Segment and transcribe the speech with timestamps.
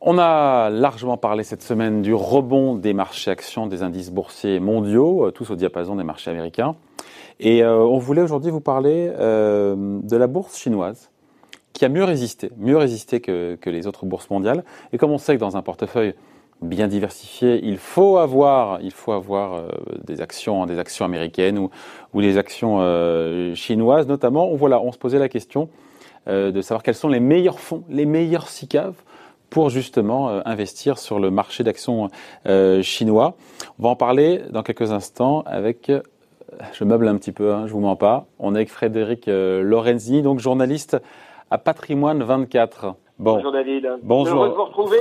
[0.00, 5.26] On a largement parlé cette semaine du rebond des marchés actions des indices boursiers mondiaux,
[5.26, 6.76] euh, tous au diapason des marchés américains.
[7.40, 11.10] Et euh, on voulait aujourd'hui vous parler euh, de la bourse chinoise,
[11.74, 14.64] qui a mieux résisté, mieux résisté que, les autres bourses mondiales.
[14.94, 16.14] Et comme on sait que dans un portefeuille
[16.60, 19.62] bien diversifié, il faut avoir, il faut avoir
[20.04, 21.70] des actions, des actions américaines ou,
[22.14, 22.80] ou des actions
[23.54, 24.54] chinoises, notamment.
[24.54, 25.68] Voilà, on se posait la question
[26.26, 28.94] de savoir quels sont les meilleurs fonds, les meilleurs SICAV
[29.50, 32.10] pour justement euh, investir sur le marché d'actions
[32.46, 33.34] euh, chinois.
[33.78, 36.00] On va en parler dans quelques instants avec euh,
[36.72, 38.26] je meuble un petit peu, hein, je vous mens pas.
[38.38, 40.96] On est avec Frédéric Lorenzini, donc journaliste
[41.50, 42.94] à Patrimoine 24.
[43.18, 43.86] bonjour David.
[44.02, 44.38] Bonjour.
[44.38, 44.96] Heureux de vous retrouver.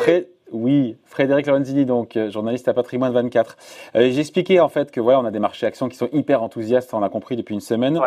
[0.54, 3.58] Oui, Frédéric Lorenzini, donc euh, journaliste à Patrimoine 24.
[3.96, 6.42] Euh, J'ai expliqué en fait que voilà, on a des marchés actions qui sont hyper
[6.42, 8.00] enthousiastes, on l'a compris depuis une semaine.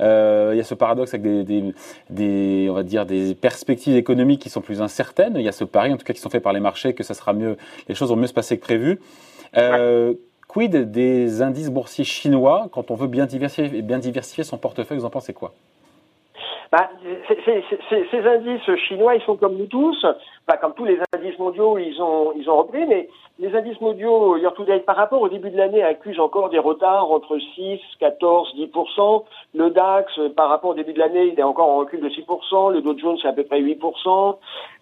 [0.00, 1.74] Euh, il y a ce paradoxe avec des, des,
[2.10, 5.34] des, on va dire, des perspectives économiques qui sont plus incertaines.
[5.36, 7.04] Il y a ce pari, en tout cas, qui sont faits par les marchés, que
[7.04, 7.56] ça sera mieux,
[7.88, 9.00] les choses vont mieux se passer que prévu.
[9.56, 10.14] Euh,
[10.48, 14.98] Quid des indices boursiers chinois quand on veut bien diversifier, bien diversifier son portefeuille?
[14.98, 15.54] Vous en pensez quoi?
[16.74, 16.90] Bah,
[17.28, 20.04] ces indices chinois, ils sont comme nous tous,
[20.44, 23.08] pas comme tous les indices mondiaux, ils ont, ils ont repris, mais
[23.38, 26.58] les indices mondiaux, year to date, par rapport au début de l'année, accusent encore des
[26.58, 29.22] retards entre 6, 14, 10%.
[29.54, 32.72] Le DAX, par rapport au début de l'année, il est encore en recul de 6%.
[32.72, 34.38] Le Dow Jones, c'est à peu près 8%.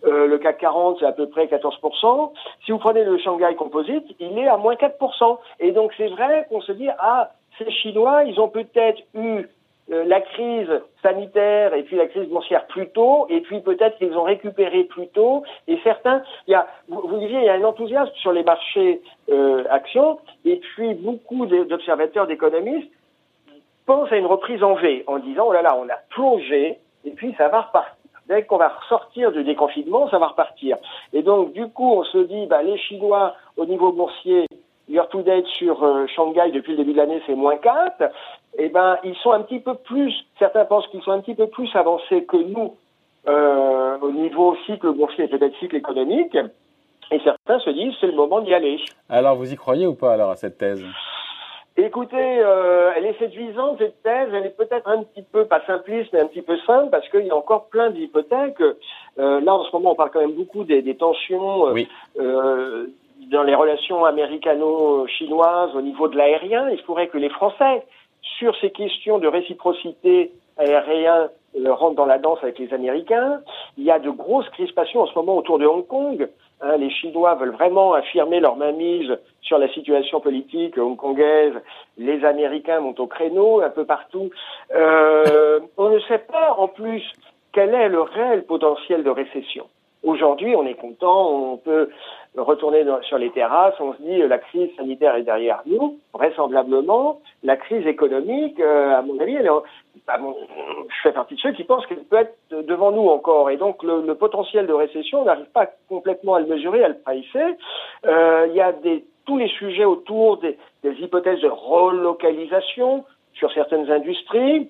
[0.06, 2.32] Euh, le CAC 40, c'est à peu près 14%.
[2.64, 5.38] Si vous prenez le Shanghai Composite, il est à moins 4%.
[5.60, 9.46] Et donc, c'est vrai qu'on se dit, ah, ces Chinois, ils ont peut-être eu
[9.90, 10.70] euh, la crise
[11.02, 15.08] sanitaire et puis la crise boursière plus tôt, et puis peut-être qu'ils ont récupéré plus
[15.08, 18.44] tôt, et certains, il y a, vous, disiez, il y a un enthousiasme sur les
[18.44, 22.90] marchés euh, actions, et puis beaucoup d'observateurs, d'économistes
[23.84, 27.10] pensent à une reprise en V, en disant, oh là là, on a plongé, et
[27.10, 27.96] puis ça va repartir.
[28.28, 30.76] Dès qu'on va ressortir du déconfinement, ça va repartir.
[31.12, 34.46] Et donc, du coup, on se dit, bah, les Chinois, au niveau boursier,
[34.92, 38.12] year to date sur euh, Shanghai depuis le début de l'année, c'est moins 4
[38.58, 41.46] eh ben, ils sont un petit peu plus, certains pensent qu'ils sont un petit peu
[41.46, 42.76] plus avancés que nous
[43.26, 46.36] euh, au niveau cycle boursier et peut-être cycle économique.
[47.10, 48.78] Et certains se disent c'est le moment d'y aller.
[49.08, 50.84] Alors vous y croyez ou pas alors à cette thèse?
[51.76, 56.12] Écoutez, euh, elle est séduisante cette thèse, elle est peut-être un petit peu pas simpliste
[56.12, 58.60] mais un petit peu simple parce qu'il y a encore plein d'hypothèques.
[58.60, 61.74] Euh, là en ce moment on parle quand même beaucoup des, des tensions
[62.18, 62.86] euh,
[63.32, 66.68] dans les relations américano-chinoises au niveau de l'aérien.
[66.68, 67.82] Il faudrait que les Français
[68.38, 73.40] sur ces questions de réciprocité aérienne euh, rentre dans la danse avec les Américains.
[73.78, 76.28] Il y a de grosses crispations en ce moment autour de Hong Kong.
[76.60, 81.54] Hein, les Chinois veulent vraiment affirmer leur mainmise sur la situation politique hongkongaise.
[81.96, 84.30] Les Américains montent au créneau un peu partout.
[84.74, 87.02] Euh, on ne sait pas en plus
[87.52, 89.66] quel est le réel potentiel de récession.
[90.02, 91.88] Aujourd'hui, on est content, on peut
[92.36, 97.20] retourner sur les terrasses, on se dit la crise sanitaire est derrière nous, vraisemblablement.
[97.44, 99.50] La crise économique, euh, à mon avis, elle est,
[100.06, 103.50] bah, je fais partie de ceux qui pensent qu'elle peut être devant nous encore.
[103.50, 106.88] Et donc le, le potentiel de récession, on n'arrive pas complètement à le mesurer, à
[106.88, 107.56] le pricer.
[108.06, 113.04] Euh, il y a des, tous les sujets autour des, des hypothèses de relocalisation
[113.34, 114.68] sur certaines industries.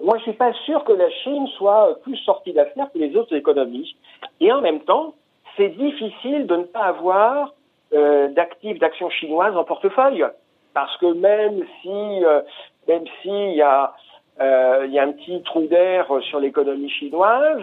[0.00, 3.34] Moi, je suis pas sûr que la Chine soit plus sortie d'affaires que les autres
[3.34, 3.96] économies.
[4.40, 5.14] Et en même temps,
[5.56, 7.54] c'est difficile de ne pas avoir
[7.92, 10.24] euh, d'actifs, d'actions chinoises en portefeuille,
[10.72, 12.40] parce que même si, euh,
[12.88, 13.94] même s'il y a,
[14.40, 17.62] euh, il y a un petit trou d'air sur l'économie chinoise,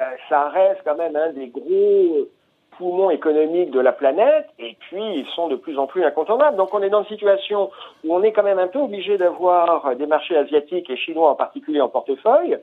[0.00, 2.26] euh, ça reste quand même un des gros
[2.80, 6.56] poumons économiques de la planète, et puis ils sont de plus en plus incontournables.
[6.56, 7.70] Donc on est dans une situation
[8.04, 11.34] où on est quand même un peu obligé d'avoir des marchés asiatiques et chinois en
[11.34, 12.58] particulier en portefeuille.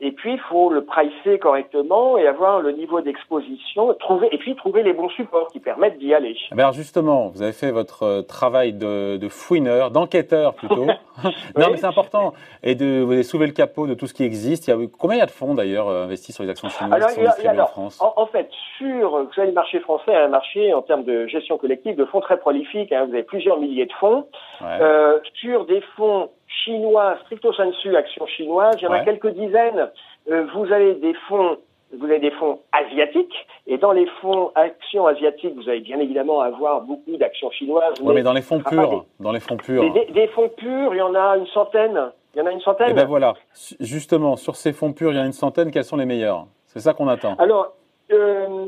[0.00, 4.54] Et puis, il faut le pricer correctement et avoir le niveau d'exposition, trouver et puis
[4.54, 6.36] trouver les bons supports qui permettent d'y aller.
[6.52, 10.84] Eh alors justement, vous avez fait votre euh, travail de, de fouineur, d'enquêteur plutôt.
[11.24, 12.34] non, mais c'est important.
[12.62, 14.66] Et de vous avez soulevé le capot de tout ce qui existe.
[14.68, 16.68] Il y a, combien il y a de fonds d'ailleurs euh, investis sur les actions
[16.68, 20.28] chinoises qui sont distribués en France en, fait, sur vous savez, le marché français un
[20.28, 22.92] marché en termes de gestion collective de fonds très prolifique.
[22.92, 24.26] Hein, vous avez plusieurs milliers de fonds.
[24.62, 29.90] Euh, sur des fonds chinois, stricto sensu, actions chinoises, il y en a quelques dizaines.
[30.30, 31.58] Euh, vous avez des fonds
[31.92, 33.34] vous avez des fonds asiatiques,
[33.66, 37.94] et dans les fonds actions asiatiques, vous allez bien évidemment avoir beaucoup d'actions chinoises.
[38.00, 39.92] Oui, mais, dans les fonds purs, dans les fonds purs.
[39.92, 42.10] Des, fonds purs, il y en a une centaine.
[42.34, 42.88] Il y en a une centaine.
[42.88, 43.34] Et eh ben voilà,
[43.80, 45.70] justement, sur ces fonds purs, il y en a une centaine.
[45.70, 47.34] Quels sont les meilleurs C'est ça qu'on attend.
[47.38, 47.72] Alors,
[48.12, 48.66] euh,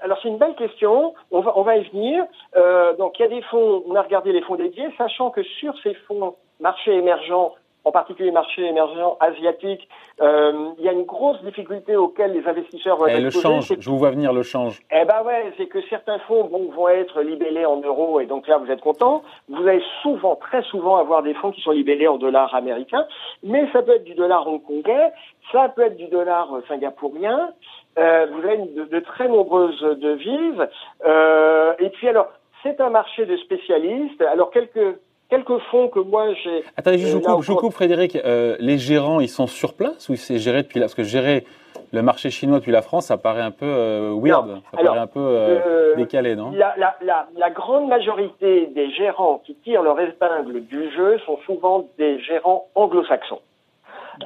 [0.00, 1.14] alors c'est une belle question.
[1.30, 2.24] On va, on va y venir.
[2.56, 3.84] Euh, donc il y a des fonds.
[3.86, 6.34] On a regardé les fonds dédiés, sachant que sur ces fonds
[6.64, 7.52] marchés émergents,
[7.84, 9.86] en particulier marché émergent asiatique,
[10.22, 13.90] euh, il y a une grosse difficulté auquel les investisseurs vont être le change, je
[13.90, 14.80] vous vois venir le change.
[14.90, 16.44] Eh ben ouais, c'est que certains fonds
[16.74, 19.22] vont être libellés en euros et donc là vous êtes content.
[19.50, 23.06] Vous allez souvent, très souvent avoir des fonds qui sont libellés en dollars américains,
[23.42, 25.12] mais ça peut être du dollar hongkongais,
[25.52, 27.50] ça peut être du dollar singapourien.
[27.98, 30.66] Euh, vous avez de, de, très nombreuses devises.
[31.04, 32.28] Euh, et puis alors,
[32.62, 34.22] c'est un marché de spécialistes.
[34.22, 34.98] Alors quelques
[35.34, 36.64] quelques fonds que moi j'ai.
[36.76, 38.16] Attendez, je, vous euh, coupe, Frédéric.
[38.16, 40.86] Euh, les gérants, ils sont sur place ou c'est géré depuis là?
[40.86, 41.44] Parce que gérer
[41.92, 45.06] le marché chinois depuis la France, ça paraît un peu euh, weird, ça paraît un
[45.06, 45.60] peu
[45.96, 46.50] décalé, non?
[46.50, 51.38] la, la, la, la, grande majorité des gérants qui tirent leur épingle du jeu sont
[51.46, 53.40] souvent des gérants anglo-saxons.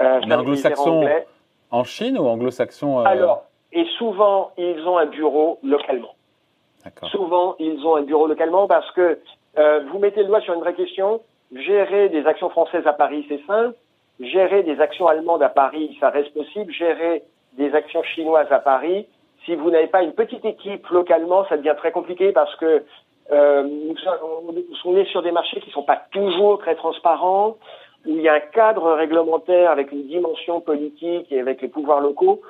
[0.00, 1.06] Anglo-saxons
[1.70, 6.14] en Chine ou anglo-saxons Alors, et souvent, ils ont un bureau localement.
[7.10, 9.18] Souvent, ils ont un bureau localement parce que
[9.58, 11.20] euh, vous mettez le doigt sur une vraie question.
[11.54, 13.74] Gérer des actions françaises à Paris, c'est simple.
[14.20, 16.72] Gérer des actions allemandes à Paris, ça reste possible.
[16.72, 17.22] Gérer
[17.54, 19.06] des actions chinoises à Paris,
[19.44, 22.84] si vous n'avez pas une petite équipe localement, ça devient très compliqué parce que
[23.30, 23.94] euh,
[24.84, 27.56] on est sur des marchés qui ne sont pas toujours très transparents,
[28.06, 32.00] où il y a un cadre réglementaire avec une dimension politique et avec les pouvoirs
[32.00, 32.40] locaux.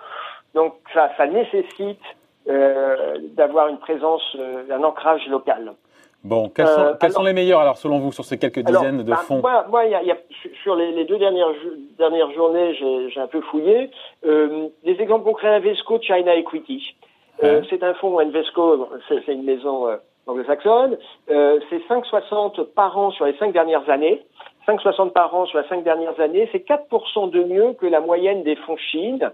[0.54, 2.02] Donc ça, ça nécessite
[2.49, 5.75] euh, d'avoir une présence, euh, un ancrage local.
[6.24, 9.10] Bon, quels, sont, euh, sont, les meilleurs alors selon vous sur ces quelques dizaines de
[9.10, 10.16] bah, fonds Moi, y a, y a,
[10.62, 11.54] sur les, les, deux dernières,
[11.96, 13.90] dernières journées, j'ai un peu fouillé.
[14.26, 16.96] Euh, des exemples concrets, Invesco China Equity.
[17.44, 20.98] Euh, c'est un fonds, Invesco, c'est une maison euh, anglo-saxonne.
[21.30, 24.24] Euh, c'est 5,60 par an sur les cinq dernières années.
[24.66, 28.42] 5,60 par an sur les cinq dernières années, c'est 4% de mieux que la moyenne
[28.42, 29.30] des fonds Chine.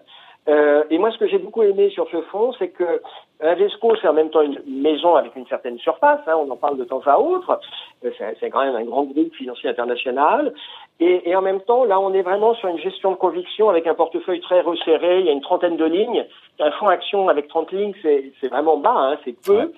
[0.46, 3.00] Euh, et moi, ce que j'ai beaucoup aimé sur ce fonds, c'est que
[3.40, 6.76] Invesco, c'est en même temps une maison avec une certaine surface, hein, on en parle
[6.76, 7.58] de temps à autre,
[8.04, 8.10] euh,
[8.40, 10.52] c'est quand même un grand groupe financier international,
[11.00, 13.86] et, et, en même temps, là, on est vraiment sur une gestion de conviction avec
[13.86, 16.26] un portefeuille très resserré, il y a une trentaine de lignes,
[16.60, 19.72] un fonds action avec 30 lignes, c'est vraiment bas, hein, c'est peu,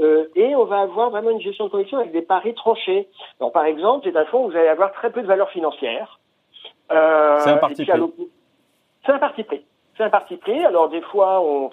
[0.00, 3.08] euh, et on va avoir vraiment une gestion de conviction avec des paris tranchés.
[3.40, 6.18] Donc, par exemple, c'est un fonds où vous allez avoir très peu de valeur financière.
[6.90, 8.00] Euh, c'est un parti pris.
[9.04, 9.64] C'est un parti pris
[9.96, 10.64] c'est un parti pris.
[10.64, 11.70] Alors des fois, on,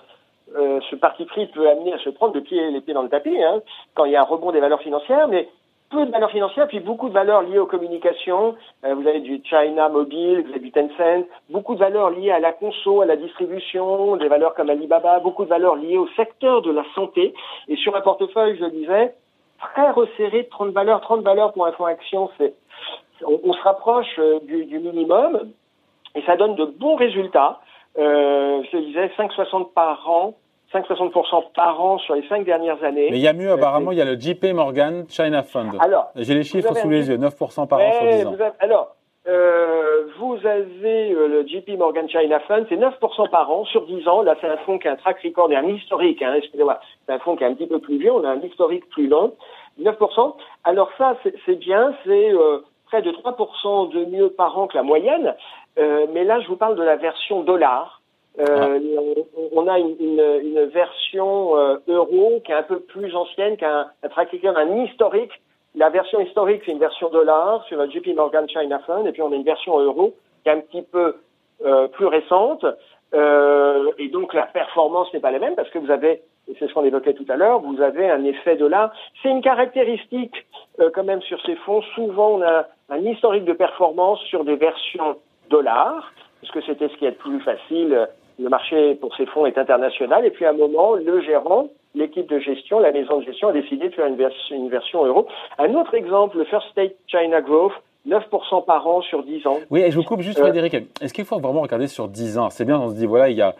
[0.55, 3.09] euh, ce parti pris peut amener à se prendre de pied, les pieds dans le
[3.09, 3.61] tapis hein,
[3.95, 5.47] quand il y a un rebond des valeurs financières, mais
[5.89, 8.55] peu de valeurs financières, puis beaucoup de valeurs liées aux communications.
[8.85, 12.39] Euh, vous avez du China Mobile, vous avez du Tencent, beaucoup de valeurs liées à
[12.39, 16.61] la conso, à la distribution, des valeurs comme Alibaba, beaucoup de valeurs liées au secteur
[16.61, 17.33] de la santé.
[17.67, 19.15] Et sur un portefeuille, je disais,
[19.59, 22.53] très resserré, 30 valeurs, 30 valeurs pour un fonds action, c'est
[23.25, 25.51] on, on, se rapproche euh, du, du minimum
[26.15, 27.59] et ça donne de bons résultats.
[27.99, 30.35] Euh, je disais 5,60 par an,
[30.73, 33.09] 5,60% par an sur les cinq dernières années.
[33.11, 35.71] Mais il y a mieux, apparemment, il y a le JP Morgan China Fund.
[35.79, 38.35] Alors, j'ai les chiffres sous les yeux, 9% par an sur 10 ans.
[38.59, 38.95] alors,
[39.27, 44.07] euh, vous avez euh, le JP Morgan China Fund, c'est 9% par an sur 10
[44.07, 44.21] ans.
[44.21, 46.21] Là, c'est un fonds qui a un track record et un historique.
[46.21, 48.11] Hein, excusez-moi, c'est un fonds qui est un petit peu plus vieux.
[48.11, 49.33] On a un historique plus long.
[49.79, 50.35] 9%.
[50.63, 51.15] Alors ça,
[51.45, 51.93] c'est bien.
[52.05, 55.35] C'est euh, près de 3% de mieux par an que la moyenne.
[55.79, 58.01] Euh, mais là, je vous parle de la version dollar.
[58.39, 59.39] Euh, ah.
[59.53, 63.65] on, a une, une, une version euh, euro qui est un peu plus ancienne, qui
[63.65, 65.31] a un historique.
[65.75, 69.21] La version historique, c'est une version dollar sur le JP Morgan China Fund, et puis
[69.21, 71.15] on a une version euro qui est un petit peu
[71.65, 72.65] euh, plus récente.
[73.13, 76.67] Euh, et donc la performance n'est pas la même parce que vous avez, et c'est
[76.67, 78.91] ce qu'on évoquait tout à l'heure, vous avez un effet dollar.
[79.21, 80.45] C'est une caractéristique
[80.93, 81.81] quand même sur ces fonds.
[81.95, 85.17] Souvent, on a un historique de performance sur des versions
[85.49, 88.07] dollars, parce que c'était ce qui est plus facile.
[88.39, 90.25] Le marché pour ces fonds est international.
[90.25, 93.53] Et puis à un moment, le gérant, l'équipe de gestion, la maison de gestion a
[93.53, 95.27] décidé de faire une, version euro.
[95.57, 97.73] Un autre exemple, le First State China Growth,
[98.07, 99.57] 9% par an sur 10 ans.
[99.69, 100.73] Oui, et je vous coupe juste, euh, Frédéric.
[101.01, 102.49] Est-ce qu'il faut vraiment regarder sur 10 ans?
[102.49, 103.55] C'est bien, on se dit, voilà, il y a,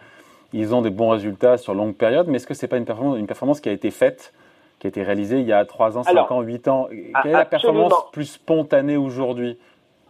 [0.52, 2.86] ils ont des bons résultats sur longue période, mais est-ce que ce n'est pas une
[2.86, 4.32] performance, une performance qui a été faite,
[4.78, 6.88] qui a été réalisée il y a 3 ans, 5 ans, 8 ans?
[7.22, 9.58] Quelle est la performance plus spontanée aujourd'hui?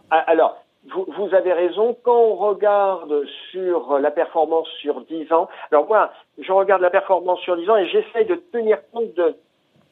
[0.09, 0.57] Alors,
[0.89, 1.95] vous, vous, avez raison.
[2.03, 7.39] Quand on regarde sur la performance sur 10 ans, alors moi, je regarde la performance
[7.41, 9.35] sur 10 ans et j'essaye de tenir compte de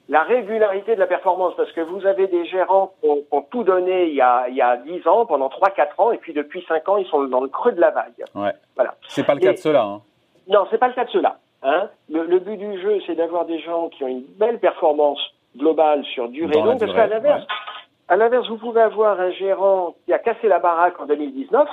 [0.10, 4.08] la régularité de la performance parce que vous avez des gérants qui ont, tout donné
[4.08, 6.90] il y, a, il y a 10 ans, pendant 3-4 ans, et puis depuis 5
[6.90, 8.26] ans, ils sont dans le creux de la vague.
[8.34, 8.54] Ouais.
[8.76, 8.96] Voilà.
[9.08, 9.84] C'est pas le cas de ceux-là.
[9.84, 10.02] Hein.
[10.48, 11.38] Non, c'est pas le cas de ceux-là.
[11.62, 11.90] Hein.
[12.10, 15.20] Le, le, but du jeu, c'est d'avoir des gens qui ont une belle performance
[15.56, 17.46] globale sur durée longue, parce qu'à l'inverse,
[18.10, 21.70] à l'inverse, vous pouvez avoir un gérant qui a cassé la baraque en 2019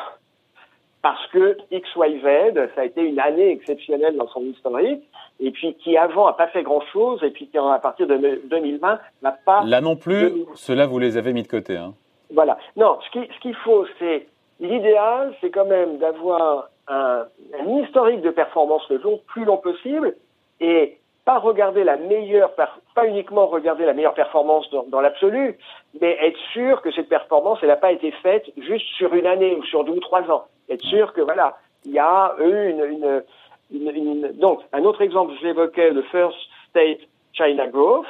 [1.03, 5.05] parce que XYZ, ça a été une année exceptionnelle dans son historique,
[5.39, 8.99] et puis qui avant a pas fait grand-chose, et puis qui à partir de 2020
[9.23, 9.63] n'a pas...
[9.65, 11.77] Là non plus, ceux-là, vous les avez mis de côté.
[11.77, 11.95] Hein.
[12.35, 12.59] Voilà.
[12.77, 14.27] Non, ce qu'il ce qu'il faut, c'est
[14.59, 17.25] l'idéal, c'est quand même d'avoir un,
[17.61, 20.17] un, historique de performance le plus long possible
[20.61, 25.59] et pas regarder la meilleure, pas uniquement regarder la meilleure performance dans, dans l'absolu,
[26.01, 29.57] mais être sûr que cette performance, elle n'a pas été faite juste sur une année
[29.57, 30.45] ou sur deux ou trois ans.
[30.71, 33.25] Être sûr que voilà, il y a eu une,
[33.73, 36.39] une, une, donc un autre exemple, j'évoquais le First
[36.71, 37.01] State
[37.33, 38.07] China Growth.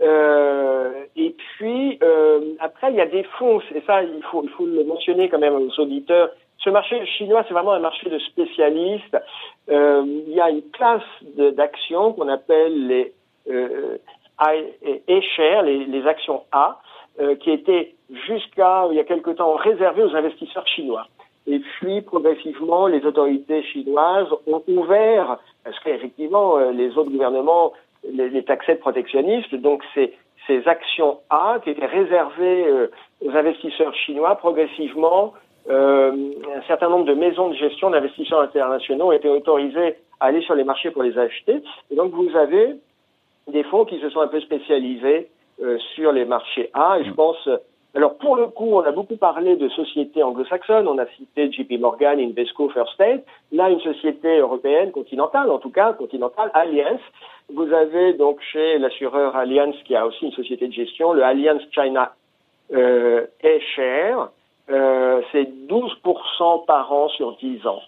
[0.00, 4.50] Euh, et puis euh, après, il y a des fonds, et ça, il faut, il
[4.50, 6.30] faut le mentionner quand même aux auditeurs.
[6.58, 9.16] Ce marché chinois, c'est vraiment un marché de spécialistes.
[9.70, 11.02] Euh, il y a une classe
[11.54, 13.12] d'actions qu'on appelle les
[13.48, 13.98] euh,
[14.38, 16.80] A-share, les, actions A,
[17.20, 17.94] euh, qui étaient
[18.26, 21.06] jusqu'à il y a quelque temps réservées aux investisseurs chinois.
[21.46, 27.72] Et puis, progressivement, les autorités chinoises ont ouvert, parce qu'effectivement, euh, les autres gouvernements
[28.08, 30.14] les, les taxaient de protectionnistes, donc ces,
[30.46, 32.90] ces actions A qui étaient réservées euh,
[33.24, 35.34] aux investisseurs chinois, progressivement,
[35.68, 36.12] euh,
[36.56, 40.54] un certain nombre de maisons de gestion d'investisseurs internationaux ont été autorisées à aller sur
[40.54, 41.62] les marchés pour les acheter.
[41.90, 42.76] Et donc, vous avez
[43.48, 45.28] des fonds qui se sont un peu spécialisés
[45.62, 46.98] euh, sur les marchés A.
[47.00, 47.48] Et je pense
[47.94, 51.80] alors pour le coup, on a beaucoup parlé de sociétés anglo-saxonnes, on a cité JP
[51.80, 53.24] Morgan, Invesco, First State.
[53.50, 57.00] Là, une société européenne, continentale, en tout cas continentale, Allianz.
[57.52, 61.62] Vous avez donc chez l'assureur Allianz, qui a aussi une société de gestion, le Allianz
[61.72, 62.12] China
[62.72, 63.26] euh,
[63.74, 64.30] share
[64.70, 67.82] euh, c'est 12% par an sur 10 ans.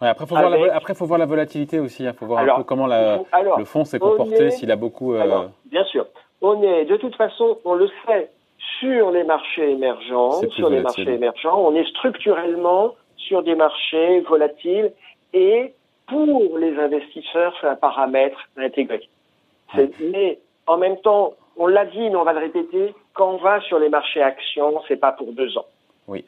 [0.00, 0.26] Ouais, après,
[0.70, 2.02] après, faut voir la volatilité aussi.
[2.02, 2.12] Il hein.
[2.12, 3.20] faut voir un peu comment la,
[3.56, 5.14] le fonds s'est comporté, s'il a beaucoup.
[5.14, 5.46] Euh...
[5.66, 6.06] bien sûr.
[6.42, 8.30] On est, de toute façon, on le sait,
[8.78, 14.92] sur les marchés émergents, sur les marchés émergents, on est structurellement sur des marchés volatiles
[15.32, 15.72] et
[16.06, 19.08] pour les investisseurs, c'est un paramètre intégré.
[19.74, 23.60] Mais en même temps, on l'a dit, mais on va le répéter, quand on va
[23.62, 25.66] sur les marchés actions, c'est pas pour deux ans.
[26.06, 26.24] Oui.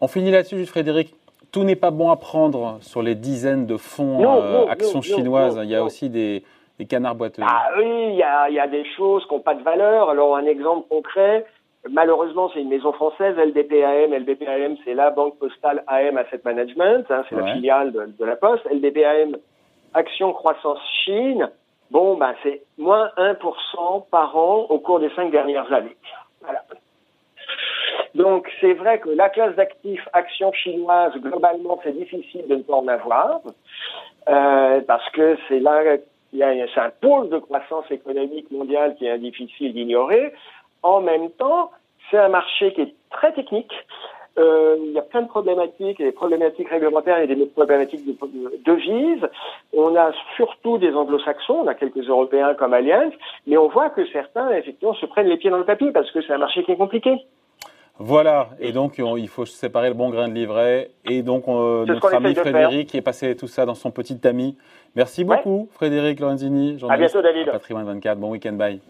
[0.00, 1.14] On finit là-dessus, juste Frédéric.
[1.50, 5.58] Tout n'est pas bon à prendre sur les dizaines de fonds euh, actions chinoises.
[5.62, 6.42] Il y a aussi des,
[6.78, 7.42] des canards boiteux.
[7.44, 10.08] Ah oui, il y a, y a, des choses qui n'ont pas de valeur.
[10.08, 11.44] Alors un exemple concret,
[11.90, 14.14] malheureusement c'est une maison française, LDPAM.
[14.14, 18.36] LDPAM c'est la banque postale AM Asset Management, hein, c'est la filiale de, de, la
[18.36, 18.66] Poste.
[18.70, 19.36] LDPAM,
[19.92, 21.50] Action Croissance Chine,
[21.92, 25.96] bon ben c'est moins 1% par an au cours des cinq dernières années.
[26.40, 26.64] Voilà.
[28.14, 32.76] Donc c'est vrai que la classe d'actifs actions chinoises, globalement, c'est difficile de ne pas
[32.76, 33.40] en avoir,
[34.28, 35.96] euh, parce que c'est là
[36.32, 40.32] c'est un pôle de croissance économique mondiale qui est difficile d'ignorer.
[40.82, 41.70] En même temps,
[42.10, 43.72] c'est un marché qui est très technique.
[44.38, 47.36] Euh, il y a plein de problématiques, il y a des problématiques réglementaires et des
[47.46, 48.14] problématiques de,
[48.64, 49.28] devises.
[49.74, 53.12] On a surtout des anglo-saxons, on a quelques européens comme Allianz,
[53.46, 56.22] mais on voit que certains, effectivement, se prennent les pieds dans le tapis parce que
[56.22, 57.18] c'est un marché qui est compliqué.
[57.98, 60.90] Voilà, et donc il faut séparer le bon grain de livret.
[61.04, 64.56] Et donc notre ami Frédéric qui est passé tout ça dans son petit ami.
[64.96, 67.52] Merci beaucoup Frédéric Lorenzini, journaliste à bientôt, David.
[67.52, 68.18] Patrimoine 24.
[68.18, 68.80] Bon week-end, bye.